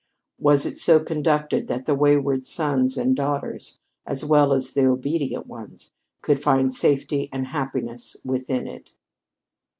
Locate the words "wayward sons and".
1.93-3.15